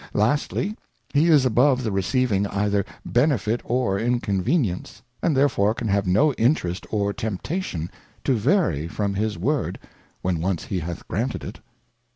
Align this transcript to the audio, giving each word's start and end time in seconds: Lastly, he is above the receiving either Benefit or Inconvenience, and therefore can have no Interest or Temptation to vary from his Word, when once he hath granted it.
Lastly, 0.15 0.75
he 1.13 1.27
is 1.27 1.45
above 1.45 1.83
the 1.83 1.91
receiving 1.91 2.47
either 2.47 2.83
Benefit 3.05 3.61
or 3.63 3.99
Inconvenience, 3.99 5.03
and 5.21 5.37
therefore 5.37 5.75
can 5.75 5.89
have 5.89 6.07
no 6.07 6.33
Interest 6.39 6.87
or 6.89 7.13
Temptation 7.13 7.87
to 8.23 8.33
vary 8.33 8.87
from 8.87 9.13
his 9.13 9.37
Word, 9.37 9.77
when 10.23 10.41
once 10.41 10.63
he 10.63 10.79
hath 10.79 11.07
granted 11.07 11.43
it. 11.43 11.59